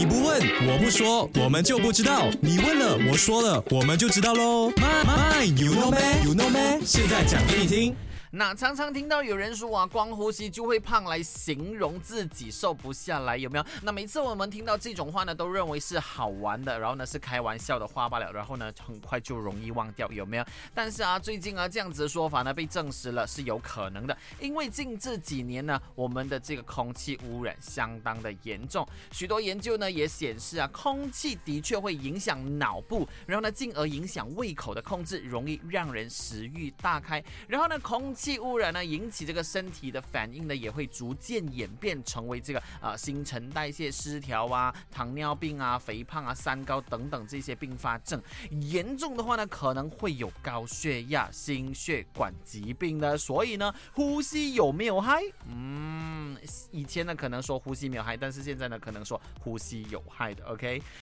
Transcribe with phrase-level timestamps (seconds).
[0.00, 2.26] 你不问，我不说，我们就不知道。
[2.40, 4.70] 你问了，我说了，我们就知道喽。
[4.70, 7.94] My my you know me you know me，现在讲给你听。
[8.32, 13.64] 那常常听到有人说啊，光呼吸就会胖来形容自己瘦不下来，有没有？
[13.82, 20.44] 那每次我们听到这种话呢，都认为是好玩的，然后呢是开玩笑的话罢了，然后呢很快就容易忘掉，有没有？
[20.72, 38.14] 但是啊，最近啊这样子的说法呢被证实了是有可能的，因为近这几年呢，我们的这个空气污染相当的严重，许多研究呢也显示啊，空气的确会影响脑部，然后呢进而影响胃口的控制，容易让人食欲大开，然后呢空。
[38.20, 48.22] 气污染呢，引起这个身体的反应呢，也会逐渐演变成为这个呃新陈代谢失调啊、糖尿病啊、肥胖啊、三高等等这些并发症。
[48.50, 53.16] 严重的话呢，可能会有高血压、心血管疾病的。
[53.16, 55.22] 所以呢，呼吸有没有害？
[55.48, 56.36] 嗯，
[56.70, 60.44] 以前呢可能说呼吸没有害，但是现在呢可能说呼吸有害的。
[60.44, 60.82] OK，